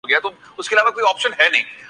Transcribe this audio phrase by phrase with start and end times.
[0.03, 1.61] آپ کے مشورے کا بہت شکر یہ